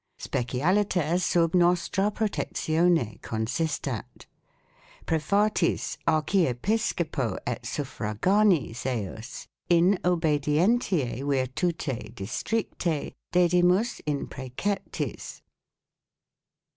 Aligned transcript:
specialiter 0.19 1.19
sub 1.21 1.53
nostra 1.53 2.09
protectione 2.09 3.19
consistat; 3.21 4.25
prefatis 5.05 5.99
Archiepiscopo 6.07 7.37
et 7.45 7.61
Suffraganis 7.61 8.83
eius 8.87 9.45
in 9.69 9.99
obedientie 10.03 11.19
uirtute 11.21 12.11
districte 12.15 13.13
5 13.13 13.13
dedimus 13.31 14.01
in 14.07 14.25
preceptis. 14.25 15.43